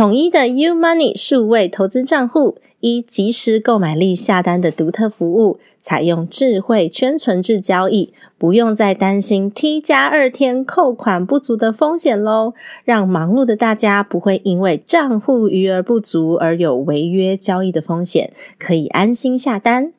[0.00, 12.54] 统一的 U Money 数位投资账户，依即时购买力下单的独特服务，采用智慧圈存制交易，不用再担心 T 加二天扣款不足的风险喽。
[12.82, 19.92] 让忙碌的大家不会因为账户余额不足而有违约交易的风险，可以安心下单。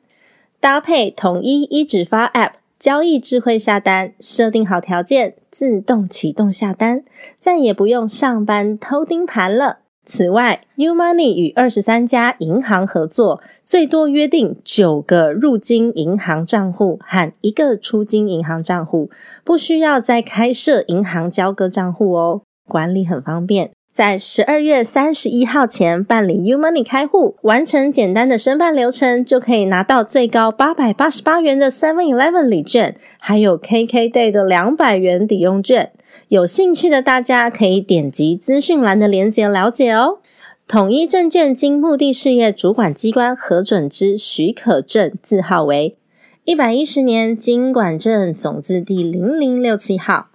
[0.58, 7.04] 搭配统一一指发 App 交易智慧下单，设定好条件，自动启动下单，
[7.38, 9.78] 再也不用上班偷盯盘了。
[10.04, 19.10] 此外，New Money 与二十三家银行合作，最多约定九个入金银行账户和一个出金银行账户，
[19.44, 23.70] 不需要再开设银行交割账户哦，管理很方便。
[23.92, 35.92] 在十二月三十一号前办理 U Money 开户，完成简单的申办流程，就可以拿到最高八百八十八元的 Seven Eleven 礼券，还有 KK Day 的两百元抵用券。
[36.28, 40.20] 有兴趣的大家可以点击资讯栏的链接了解哦。
[40.66, 45.98] 统一证券经目的事业主管机关核准之许可证字号为
[46.44, 50.28] 一百一十年经管证总字第零零六七号。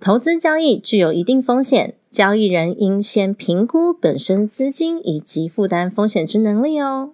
[0.00, 7.10] 投资交易具有一定风险，交易人应先评估本身资金以及负担风险之能力哦。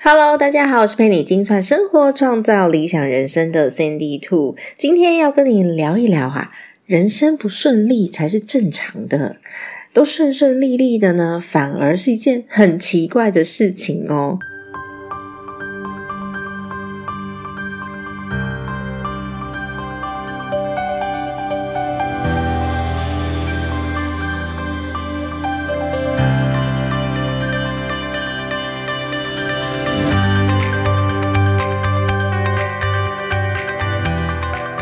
[0.00, 4.56] Hello，大家好，我是陪你精算生活、创造理想人生的 Sandy Two。
[4.76, 6.50] 今天要跟你聊一聊哈，
[6.86, 9.36] 人生不顺利才是正常的，
[9.92, 14.40] 都顺顺利利的呢，反而是一件很奇怪的事情哦。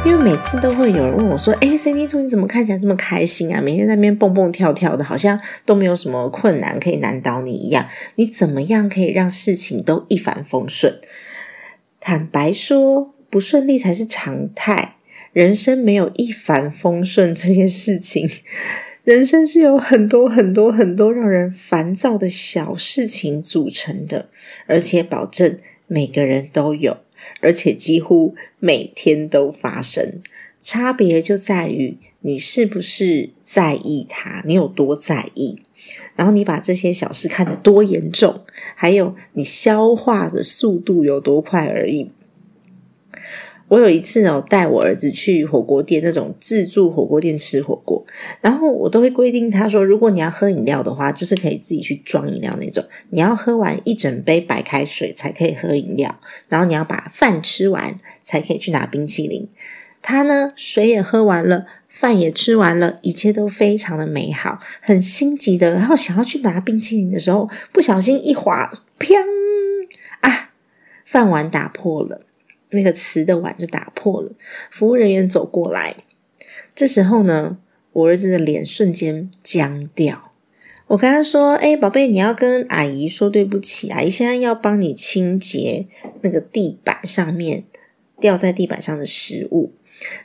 [0.03, 3.61] 因为每次都会有人问我说：“哎，Cindy 兔，你怎么看起来这么开心啊？
[3.61, 7.87] 每天在那边蹦蹦跳跳的，好像都没有什么困难可以难倒你一样。
[8.15, 10.99] 你怎么样可以让事情都一帆风顺？”
[12.01, 14.97] 坦白说，不顺利才是常态。
[15.35, 18.29] 人生没有一帆风顺这件事情，
[19.05, 24.31] 人生是有很多很多很多让人烦躁的小事情组成的，
[24.67, 26.97] 而且保证每个人都有。
[27.41, 30.21] 而且几乎每天都发生，
[30.61, 35.61] 差别就在于你是不是在意它，你有多在意，
[36.17, 38.43] 然后你把这些小事看得多严重，
[38.75, 42.11] 还有你消化的速度有多快而已。
[43.71, 48.05] 我有一次哦，带我儿子去火锅店，那种自助火锅店吃火锅，
[48.41, 52.85] 然后我都会规定他说，如果你要喝饮料的话，就是可以自己去装饮料那种。
[53.11, 59.49] 你要喝完一整杯白开水才可以喝饮料，然后你要把饭吃完才可以去拿冰淇淋。
[60.03, 69.15] 他呢，水也喝完了，饭也吃完了，一切都非常的美好，很心急的，然后想要去拿冰淇淋的时候，不小心一滑，砰
[70.23, 70.51] 啊，
[71.05, 72.23] 饭碗打破了。
[72.71, 74.33] 那个瓷的碗就打破了，
[74.71, 75.97] 服务人员走过来，
[76.75, 77.59] 这时候呢，
[77.93, 80.33] 我儿子的脸瞬间僵掉。
[80.89, 85.87] 我跟他说：“哎，宝贝，你要跟阿姨说对不起，阿姨现在要帮你清洁
[86.23, 87.63] 那个地板上面
[88.19, 89.73] 掉在地板上的食物。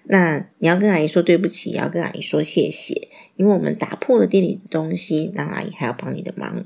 [0.05, 6.65] 那你要跟阿姨说对不起，也要跟阿姨说谢谢，因为我们打破了店里的东西，那阿姨还要帮你的忙。”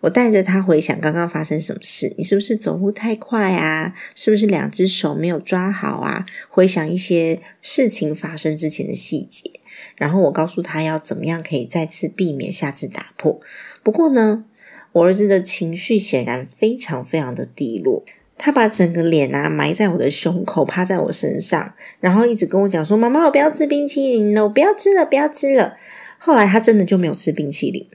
[0.00, 3.94] 我带着他回想刚刚发生什么事，你是不是走路太快啊？
[4.14, 6.24] 是不是两只手没有抓好啊？
[6.48, 9.50] 回想一些事情发生之前的细节，
[9.96, 13.40] 然后我告诉他要怎么样可以再次避免下次打破。
[13.82, 14.44] 不过呢，
[14.92, 18.04] 我儿子的情绪显然非常非常的低落，
[18.36, 25.76] 他把整个脸啊埋在我的胸口，趴在我身上，然后一直跟我讲说：“妈妈，我不要吃冰淇淋了，我不要吃了，不要吃了。”
[26.18, 27.86] 后来他真的就没有吃冰淇淋。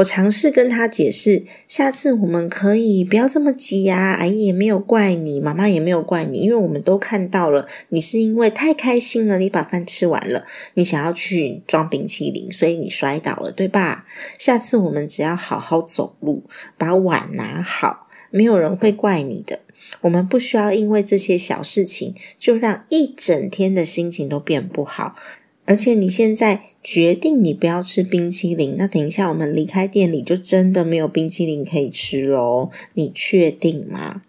[0.00, 4.16] 我尝试跟他解释，下次我们可以不要这么急呀。
[4.18, 14.06] 阿姨也没有怪你，妈妈也没有怪你，因为我们都看到了，你是因为太开心了，你把饭吃完了，你想要去装冰淇淋，所以你摔倒了，对吧？
[14.38, 16.44] 下次我们只要好好走路，
[16.78, 19.60] 把碗拿好，没有人会怪你的。
[20.02, 25.16] 我们不需要因为这些小事情就让一整天的心情都变不好。
[25.64, 32.70] 而且你现在决定你不要吃冰淇淋，那等一下我们离开店里就真的没有冰淇淋可以吃喽。
[32.94, 34.22] 你确定吗？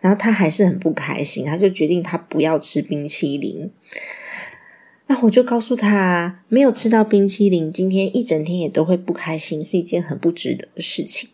[0.00, 3.70] 然后他还是很不开心，他就决定他不要吃冰淇淋。
[5.06, 11.30] 那我就告诉他，没有吃到冰淇淋，今天一整天也都会不开心，是一件很不值得的事情。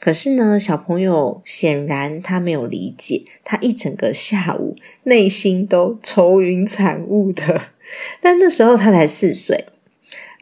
[0.00, 7.72] 可是呢，小朋友显然他没有理解，他一整个下午内心都愁云惨雾的。
[8.20, 9.66] 但那时候他才四岁，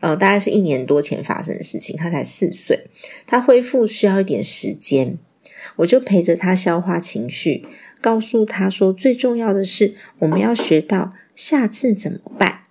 [0.00, 1.96] 呃，大概是一年多前发生的事情。
[1.96, 2.86] 他才四岁，
[3.26, 5.18] 他恢复需要一点时间。
[5.76, 7.66] 我就陪着他消化情绪，
[8.00, 12.62] 告诉他说，最重要的是我们要学到下次怎么办。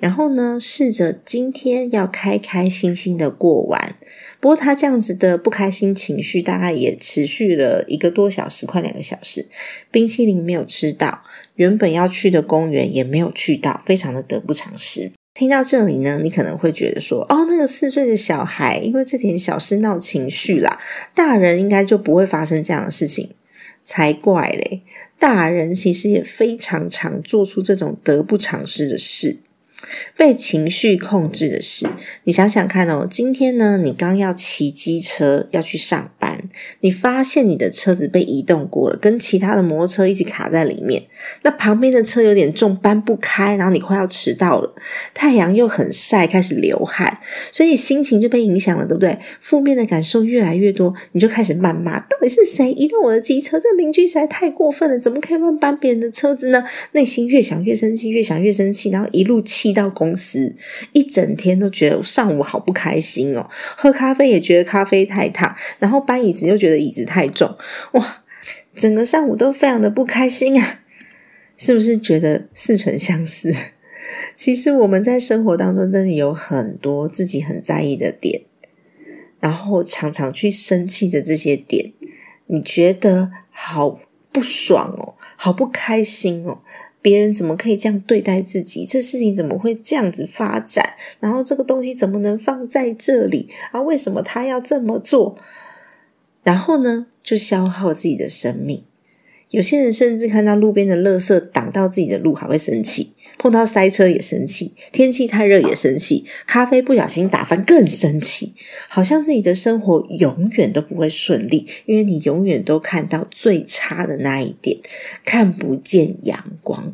[0.00, 3.94] 然后呢，试着今天要开开心心的过完。
[4.40, 9.48] 不过他这样子的不开心情绪，大概也持续了一个多小时，快两个小时。
[9.90, 11.22] 冰淇淋没有吃到。
[11.54, 15.12] 原本要去的公园也没有去到，非常的得不偿失。
[15.34, 20.78] 听到这里呢，你可能会觉得说：“哦，那个四岁的小孩因为这点小事闹情绪啦，
[21.14, 23.30] 大人应该就不会发生这样的事情，
[23.82, 24.82] 才怪嘞！
[25.18, 29.38] 大人其实也非常常做出这种得不偿失的事。”
[30.16, 31.86] 被情绪控制的事，
[32.24, 33.06] 你想想看哦。
[33.10, 36.48] 今天呢，你刚要骑机车要去上班，
[36.80, 41.02] 你发现你的车子被移动过了，跟其他的摩托车一起卡在里面。
[41.42, 44.74] 那旁边的车有点重，搬不开，然后你快要迟到了。
[45.12, 47.18] 太阳又很晒，开始流汗，
[47.52, 49.18] 所以心情就被影响了，对不对？
[49.40, 53.60] 负面的感受越来越多，你就开始谩骂：到底是谁移动我的机车？
[53.60, 56.64] 这邻居实在太过分了，怎么可以乱搬别人的车子呢？
[56.92, 59.73] 内心越想越生气，越想越生气，然后一路气。
[59.74, 60.56] 到公司
[60.92, 67.56] 一整天都觉得上午好不开心哦，喝咖啡也觉得咖啡太烫，然后搬椅子又觉得椅子太重，
[67.92, 68.22] 哇，
[68.74, 70.80] 整个上午都非常的不开心啊！
[71.56, 73.54] 是不是觉得似曾相识？
[74.36, 78.42] 其实我们在生活当中真的有很多自己很在意的点，
[79.40, 81.92] 然后常常去生气的这些点，
[82.46, 84.00] 你觉得好
[84.32, 86.60] 不爽哦，好不开心哦。
[87.04, 88.86] 别人怎么可以这样对待自己？
[88.86, 90.96] 这事情怎么会这样子发展？
[91.20, 93.50] 然后这个东西怎么能放在这里？
[93.72, 95.36] 啊，为什么他要这么做？
[96.42, 98.84] 然后呢，就消耗自己的生命。
[99.54, 108.54] 有些人甚至看到路边的垃圾挡到自己的路，还会生气；碰到塞车也生气，天气太热也生气，咖啡不小心打翻更生气。
[108.88, 114.78] 好像自己的生活永远都不会顺利，因为你永远都看到最差的那一点，
[115.24, 116.92] 看不见阳光。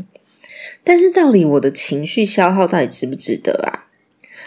[0.85, 3.89] 但是，到底我的情绪消耗到底值不值得啊？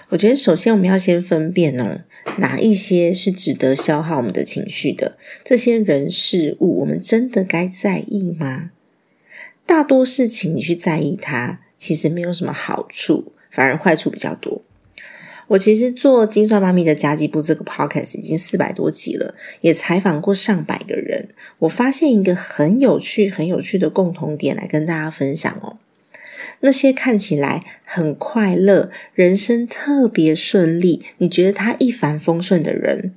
[0.09, 2.01] 我觉得，首先我们要先分辨哦。
[2.37, 5.17] 哪一些是值得消耗我们的情绪的？
[5.43, 8.71] 这些人事物，我们真的该在意吗？
[9.65, 14.61] 大多事情你去在意它，其实没有什么好处，反而坏处比较多。
[15.49, 21.29] 我其实做金算妈咪的家计部这个 podcast 已经四百多集了，也采访过上百个人。
[21.59, 25.77] 我发现一个很有趣、很有趣的共同点，来跟大家分享哦。
[26.65, 33.13] 那些看起来很快乐、人生特别顺利、你觉得他一帆风顺的人，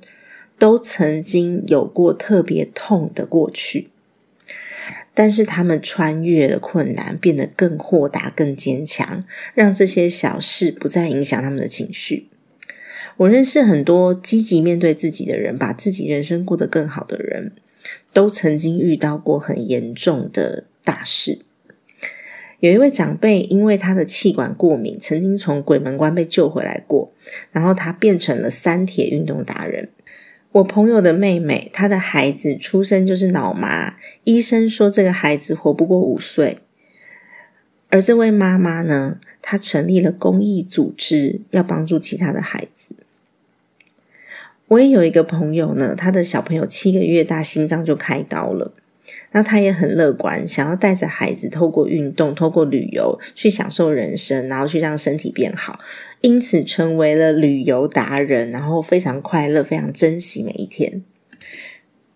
[0.59, 3.87] 都曾经有过特别痛的过去，
[5.13, 9.23] 但是他们穿越了困难，变得更豁达、更坚强，
[9.53, 12.27] 让这些小事不再影响他们的情绪。
[13.15, 17.53] 我认识很多积极面对自己的人，把自己人生过得更好的人，
[18.11, 21.39] 都曾经遇到过很严重的大事。
[22.59, 27.11] 有一位长辈，因为他的气管过敏，曾经从鬼门关被救回来过，
[27.51, 29.89] 然后他变成了三铁运动达人。
[30.53, 36.57] 我朋友的妹妹，她的孩子出生就是脑麻，医生说这个孩子活不过五岁。
[37.89, 42.95] 而这位妈妈呢，她成立了公益组织，要帮助其他的孩子。
[44.69, 48.73] 我也有一个朋友呢，他的小朋友七个月大，心脏就开刀了。
[49.33, 55.79] 那他也很乐观，想要带着孩子透过运动、透过旅游去享受人生，然后去让身体变好，
[56.21, 61.03] 因此成为了旅游达人，然后非常快乐，非常珍惜每一天。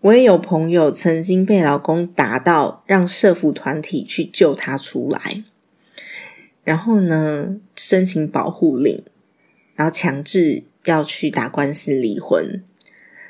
[0.00, 5.44] 我也有朋友曾经被老公打到，让社服团体去救他出来，
[6.64, 9.04] 然后呢申请保护令，
[9.76, 12.64] 然后强制要去打官司离婚。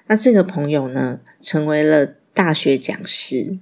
[0.07, 3.59] 那这个朋友呢，成为了大学讲师。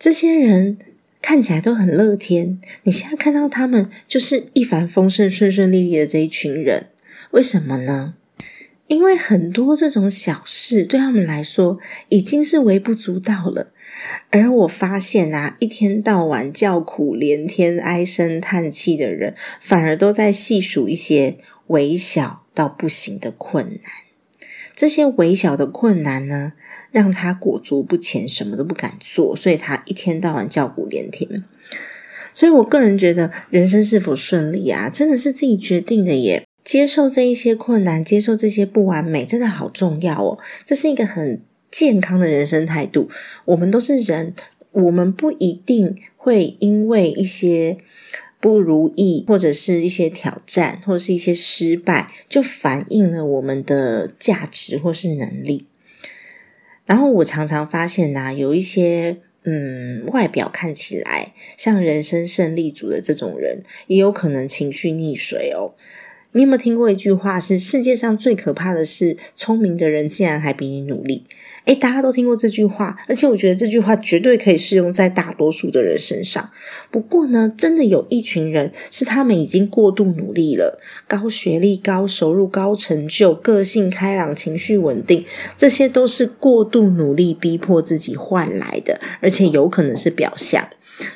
[0.00, 0.78] 这些人
[1.20, 6.86] 看起来都很乐天，你现在看到他们就是一帆风顺、顺顺利利的这一群人，
[7.32, 8.14] 为什么呢？
[8.86, 11.78] 因为很多这种小事对他们来说
[12.08, 13.72] 已经是微不足道了。
[14.30, 23.92] 而我发现啊，一天到晚叫苦连天、唉声叹气的人，反而都在细数一些微小到不行的困难。
[24.74, 26.54] 这些微小的困难呢，
[26.90, 31.44] 让他裹足不前，什么都不敢做，所以他一天到晚叫苦连天。
[32.34, 36.46] 所以我个人觉得，人生是否顺利啊，真的是自己决定的耶。
[36.64, 40.38] 接受这一些困难，接受这些不完美，真的好重要哦。
[40.64, 41.42] 这是一个很。
[41.72, 43.08] 健康的人生态度，
[43.44, 44.34] 我们都是人，
[44.72, 47.78] 我们不一定会因为一些
[48.40, 55.68] 不如意，或者是一些挑战，或者是一些失败，就反映了我们的价值或是能力。
[56.90, 65.74] 然后我常常发现呐，有一些嗯，外表看起来像人生胜利组的这种人，也有可能情绪溺水哦。
[66.32, 67.38] 你有没有听过一句话？
[67.38, 71.26] 是世界上最可怕的是，聪明的人竟然还比你努力。
[71.66, 76.50] 诶，大家都听过这句话，而且我觉得这句话绝对可以适用在大多数的人身上。
[76.90, 85.24] 不过呢，真的有一群人是他们已经过度努力了，高学历、高收入、高成就、个性开朗、情绪稳定，
[85.56, 90.68] 这些都是过度努力逼迫自己换来的，而且有可能是表象。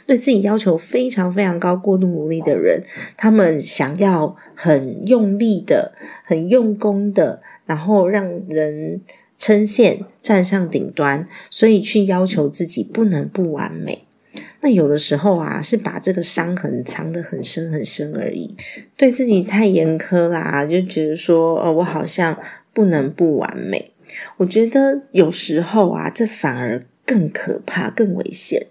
[0.07, 2.83] 对自己要求非常非常高、过度努力的人，
[3.17, 5.93] 他们想要很用力的、
[6.25, 9.01] 很用功的，然后让人。
[9.45, 14.07] 称羡站上顶端，所以去要求自己不能不完美。
[14.63, 18.57] 那有的时候啊，是把这个伤痕藏得很深很深而已。
[18.97, 22.41] 对自己太严苛啦，就觉得说，哦，我好像
[22.73, 23.93] 不能不完美。
[24.39, 28.69] 我觉得有时候啊，这反而更可怕、更危险。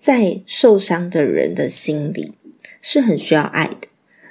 [0.00, 2.32] 在受伤的人的心里，
[2.80, 3.87] 是很需要爱的。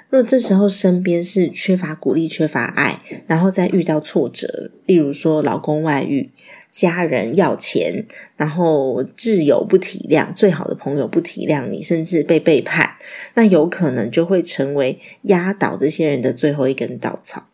[0.10, 6.30] 若这时候身边是缺乏鼓励、缺乏爱，然后再遇到挫折，例如说老公外遇、
[6.72, 8.06] 家人要钱，
[8.38, 12.96] 然后挚友不体谅、最好的朋友不体谅你，甚至被背叛，
[13.34, 17.48] 那有可能就会成为压倒这些人的最后一根稻草。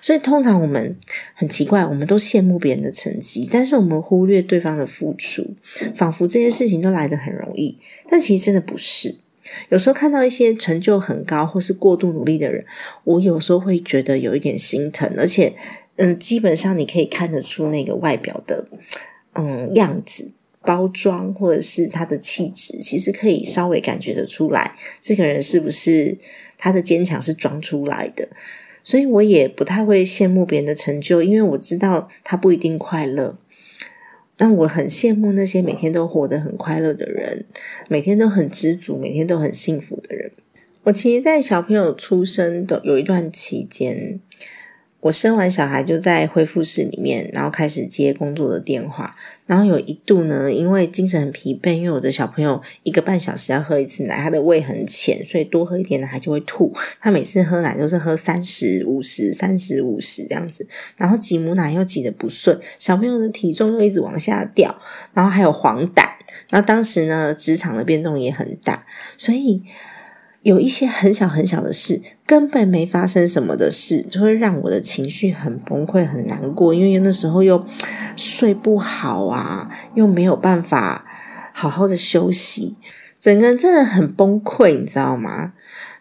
[0.00, 0.96] 所以，通常我们
[1.34, 5.54] 很奇怪，我们都羡慕别人的成绩，但是我们忽略对方的付出，
[5.92, 7.76] 仿佛这些事情都来得很容易，
[8.08, 9.16] 但其实真的不是。
[9.68, 12.64] 有时候看到一些成就很高或是过度努力的人，
[13.04, 15.54] 我有时候会觉得有一点心疼，而且，
[15.96, 18.66] 嗯，基本上你可以看得出那个外表的，
[19.34, 20.30] 嗯，样子、
[20.62, 26.18] 包装或者是他的气质，其实可以稍微感觉得出来，这个人是不是
[26.58, 28.28] 他的坚强是装出来的。
[28.82, 33.36] 所以我也不太会羡慕别人的成就，因为我知道他不一定快乐。
[34.36, 37.46] 但我很羡慕那些每天都活得很快乐的人，
[37.88, 40.30] 每天都很知足，每天都很幸福的人。
[40.84, 44.20] 我其实，在小朋友出生的有一段期间。
[45.00, 49.14] 我生完小孩就在恢复室里面，然后开始接工作的电话。
[49.46, 56.74] 然后有一度呢，因为精神很疲惫，因为我的小朋友一个半小时要喝一次奶，他的胃很浅，所以多喝一点奶就会吐。
[57.00, 64.76] 他每次喝奶都是喝三十五十、三十五十这样子，然后挤母奶又挤得不顺，小朋友的体重又一直往下掉，
[65.12, 66.02] 然后还有黄疸。
[66.50, 68.84] 然后当时呢，职场的变动也很大，
[69.16, 69.62] 所以。
[70.46, 76.72] 有一些很小很小的事，根本没发生什么的事，就会让我的情绪很崩溃、很难过。
[76.72, 77.66] 因为那时候又
[78.14, 81.04] 睡不好啊，又没有办法
[81.52, 82.76] 好好的休息，
[83.18, 85.52] 整个人真的很崩溃，你知道吗？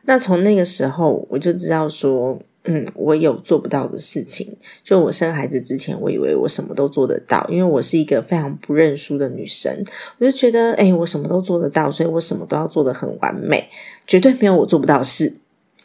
[0.04, 2.40] 那从那个时候，我就知道说。
[2.68, 4.58] 嗯，我有做不到的事情。
[4.84, 9.86] 就我生孩子之前，我以为我什么都做得到，因为我是一个非常不认输的女生。
[10.18, 13.70] 我就觉得，哎，我什么都做得到，所以我什么都要做得很完美，
[14.08, 15.38] 绝对没有我做不到事。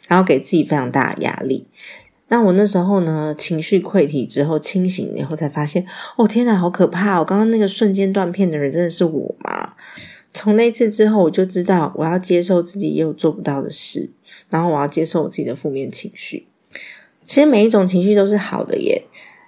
[0.07, 1.65] 然后给自己非常大的压力。
[2.27, 5.85] 那我那时候呢，情绪溃体之后清醒以后，才发现，
[6.17, 7.19] 哦天哪，好可怕！
[7.19, 9.73] 我刚刚那个瞬间断片的人，真的是我吗？
[10.33, 14.09] 从那次之后，我就知道我要接受自己也有做不到的事，
[14.49, 16.47] 然后我要接受我自己的负面情绪。
[17.23, 19.03] 其实每一种情绪都是好的耶，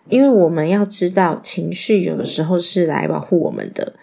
[0.07, 3.93] 因为我们要知道，情绪有的时候是来保护我们的。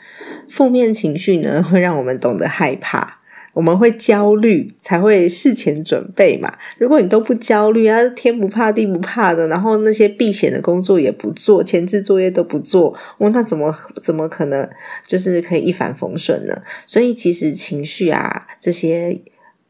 [0.48, 3.19] 负面情绪呢，会让我们懂得害怕，
[3.60, 6.50] 我们会焦虑，才会事前准备嘛。
[6.78, 13.70] 如果你都不焦虑啊，天不怕地不怕的，然后那些避险的工作也不做，前置作业都不做，哦，那怎么
[14.02, 14.66] 怎么可能
[15.06, 16.62] 就是可以一帆风顺呢？
[16.86, 19.20] 所以其实情绪啊，这些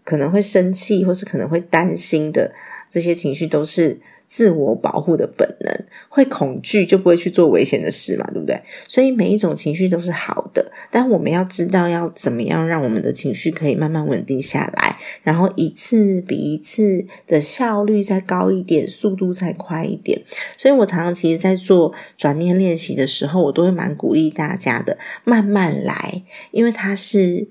[0.05, 2.53] 可能会生气，或是可能会担心的。
[2.89, 3.99] 这些情绪都是。
[4.31, 8.63] 自我保护的本能，会恐惧就不会去做危险的事嘛，对不对？
[8.87, 20.23] 所以每一种情绪都是好的，但我们要知道要怎么样让我们的情绪可以慢慢稳定下来，然后一次比一次的效率再高一点，速度再快一点。
[20.57, 26.23] 所以我常常其实在做转念练习的时候，我都会蛮鼓励大家的，慢慢来，
[26.53, 27.49] 因为它是。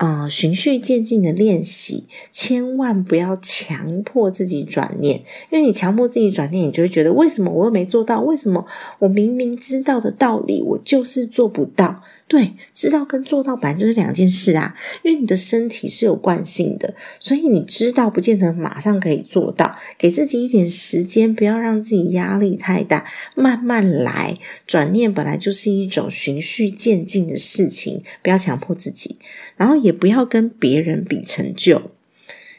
[0.00, 8.22] 啊，循序渐进的练习，千万不要强迫自己转念，因为你强迫自己转念，你就会觉得为什么我又没做到？
[8.22, 8.64] 为什么
[9.00, 12.00] 我明明知道的道理，我就是做不到？
[12.30, 14.76] 对，知道跟做到本来就是两件事啊。
[15.02, 24.36] 因为你的身体是有惯性的，所以你知道不见得马上可以做到，给自己一点时间，不要让自己压力太大，慢慢来。
[24.64, 29.18] 转念本来就是一种循序渐进的事情，不要强迫自己，
[29.56, 31.90] 然后也不要跟别人比成就。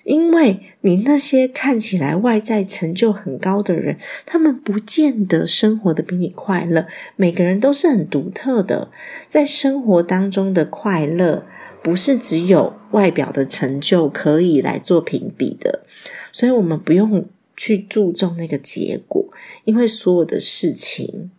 [0.03, 6.87] 因为你那些看起来外在成就很高的人，他们不见得生活的比你快乐。
[7.15, 8.89] 每个人都是很独特的，
[9.27, 11.45] 在生活当中的快乐，
[11.83, 15.85] 不是只有外表的成就可以来做评比的。
[16.31, 19.25] 所以，我们不用去注重那个结果，
[19.65, 21.29] 因为所有的事情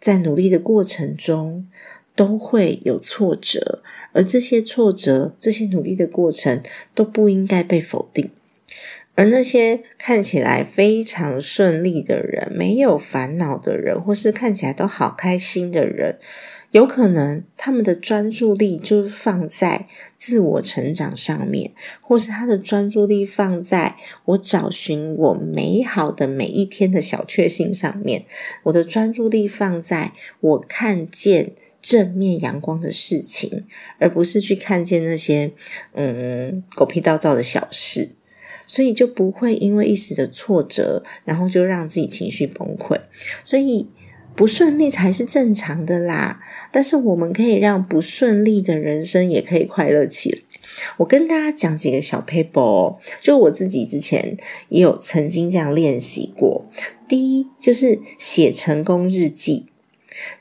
[0.00, 1.66] 在努力的过程中
[2.14, 3.82] 都会有挫折。
[4.12, 6.62] 而这些挫折、这些努力的过程
[6.94, 8.30] 都不应该被否定，
[9.14, 16.18] 而那些看起来非常顺利的人、没有烦恼的人，或是看起来都好开心的人，
[16.70, 19.86] 有可能他们的专注力就是放在
[20.16, 28.24] 自我成长上面，或是他的专注力放在我找寻我美好的每一天的小确幸上面，
[28.64, 31.52] 我的专注力放在我看见。
[31.82, 33.64] 正面阳光的事情，
[33.98, 35.52] 而不是去看见那些
[35.94, 38.14] 嗯狗屁倒灶的小事，
[38.66, 43.00] 所以就不会因为一时的挫折，然后就让自己情绪崩溃。
[43.44, 43.88] 所以
[44.36, 46.40] 不顺利才是正常的啦。
[46.72, 50.38] 但是我们可以让不顺利的人生也可以快乐起来。
[50.98, 54.36] 我跟大家讲几个小 paper，就我自己之前
[54.68, 56.70] 也有曾经这样练习过。
[57.08, 59.69] 第一就是写成功日记。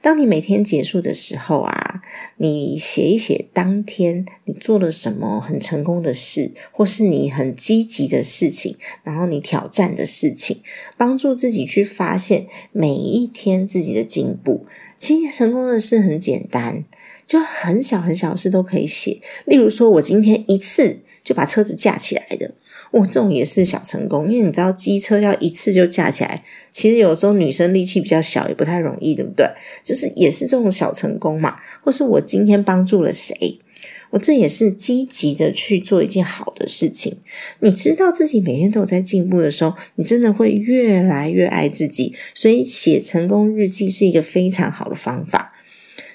[0.01, 2.01] 当你每天结束的时候啊，
[2.37, 10.61] 你写一写当天你做了什么很成功的事，或是你很积极的事情，然后你挑战的事情，
[10.97, 14.65] 帮助自己去发现每一天自己的进步。
[14.97, 16.83] 其实成功的事很简单，
[17.25, 19.21] 就很小很小的事都可以写。
[19.45, 22.51] 例如说，我今天一次就把车子架起来的。
[22.91, 29.45] 哇，这种也是小成功，因为你知道机车要一次就架起来，其实有时候女生力气比较小，也不太容易，对不对？
[29.83, 33.59] 就是也是这种小成功嘛，或是我今天帮助了谁，
[34.09, 37.17] 我这也是积极的去做一件好的事情。
[37.59, 42.15] 你知道自己每天都有在进步的时候，你真的会越来越爱自己。
[42.33, 45.53] 所以写成功日记是一个非常好的方法。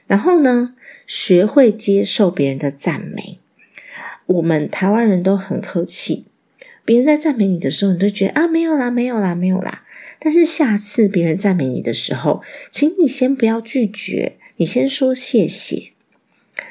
[0.09, 0.75] 然后呢，
[1.07, 3.39] 学会接受别人的赞美。
[4.27, 6.27] 我们台湾人都很客气。
[6.85, 9.83] 别人在赞美你的时候，你都觉得啊，没有啦，没有啦，没有啦。
[10.21, 15.93] 但是下次别人赞美你的时候，请你先不要拒绝，你先说谢谢，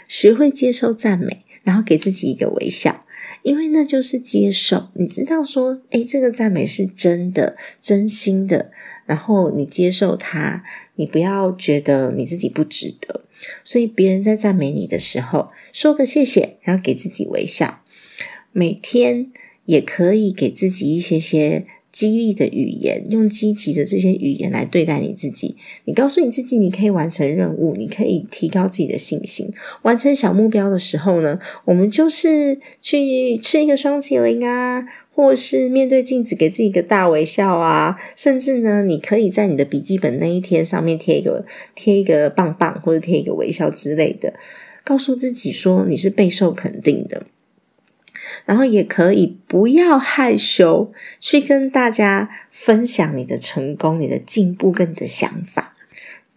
[0.08, 3.06] 学会接受赞美，然后给自己一个微笑，
[3.42, 4.90] 因为那就是接受。
[4.94, 8.72] 你知道说，诶，这个赞美是真的、真心的，
[9.06, 10.64] 然后你接受它，
[10.96, 13.26] 你不要觉得你自己不值得。
[13.64, 17.82] 所以别人在赞美你的时候，说个谢谢，然后给自己微笑，
[18.52, 19.32] 每天。
[19.66, 25.56] 也可以给自己一些些激励的语言，用积极的这些语言来对待你自己。
[25.86, 29.54] 你告诉你自己，你可以完成任务，你可以提高自己的信心。
[29.84, 41.46] 完成小目标的时候呢，我们就是去吃一个双麒麟啊，或是面对镜子给自己一个大微笑啊，甚至呢，你可以在你的笔记本那一天上面贴一个
[41.76, 44.34] 贴一个棒棒，或者贴一个微笑之类的，
[44.84, 47.28] 告诉自己说你是备受肯定的。
[48.46, 55.73] 然后也可以不要害羞，去跟大家分享你的成功、你的进步跟你的想法。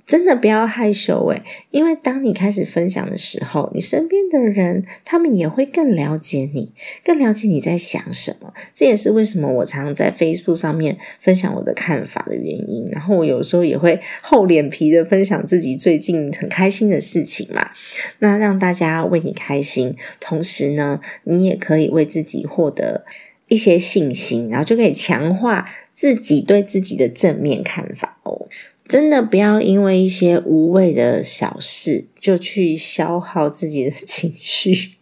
[0.06, 1.42] 真的不要害羞诶，
[1.72, 6.70] 因为当你开始分享的时候，你身边的人他们也会更了解你，
[7.04, 8.54] 更了解你在想什么。
[8.72, 12.88] 这也是为什么我常常在 Facebook 上面分享我的看法的原因。
[12.92, 17.72] 然后我有时候也会厚脸皮的分享自己最近很开心的事情嘛，
[18.20, 23.04] 那让大家为你开心，同时呢，你也可以为自己获得
[23.48, 28.46] 一些信心，然后就可以强化自己对自己的正面看法哦。
[28.88, 34.92] 真的不要因为一些无谓的小事就去消耗自己的情绪，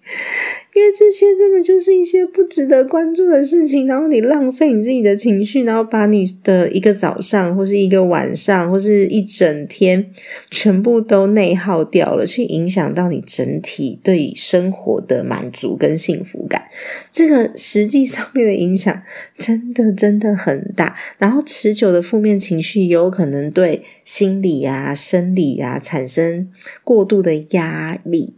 [0.75, 10.05] 因为这些真的就是一些不值得关注的事情，然后你浪费你自己的情绪，然后把你的一个早上或是一个晚上或是一整天
[10.51, 16.65] 全部都内耗掉了，去影响到你整体对生活的满足跟幸福感。
[17.13, 19.03] 这个实际上面的影响
[19.39, 26.51] 真的真的很大，然后持久的负面情绪有可能对心理啊、生理啊产生
[26.83, 28.35] 过度的压力。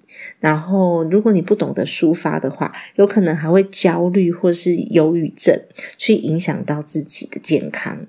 [0.46, 5.60] 然后，如果你不懂得抒发的话，有可能还会焦虑或是忧郁症，
[5.98, 8.06] 去影响到自己的健康。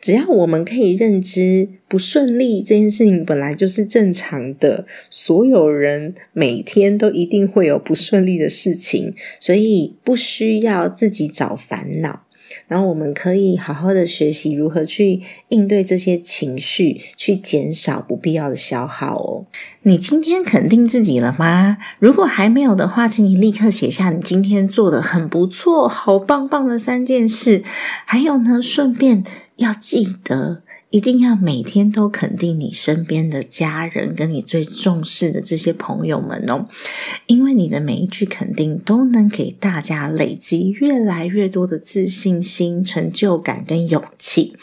[0.00, 12.22] 只要我们可以认知不顺利这件事情本来就是正常的，所有人每天都一定会有不顺利的事情，所以不需要自己找烦恼。
[12.72, 19.44] 然后我们可以好好的学习如何去应对这些情绪，去减少不必要的消耗哦。
[19.82, 21.76] 你今天肯定自己了吗？
[21.98, 27.62] 如果还没有的话，请你立刻写下你今天做的很不错、好棒棒的三件事。
[28.06, 29.22] 还有呢，顺便
[29.56, 30.62] 要记得。
[30.92, 36.66] 一定要每天都肯定你身边的家人跟你最重视的这些朋友们哦，
[37.24, 44.54] 因为你的每一句肯定都能给大家累积越来越多的自信心、成就感跟勇气。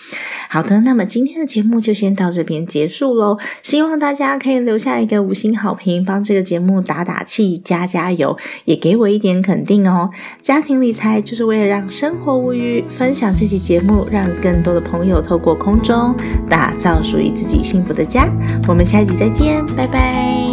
[0.51, 3.39] 好的，那么今天的节目就先到这边结束喽。
[3.63, 10.11] 希望大家可以留下一个五星好评，帮这个节目打打气、加加油，也给我一点肯定哦。
[10.43, 16.15] 家庭理财就是为了让生活无虞，分享这期节目，让更多的朋友透过空中。
[16.49, 18.27] 打造属于自己幸福的家，
[18.67, 20.48] 我们下一集再见，拜拜。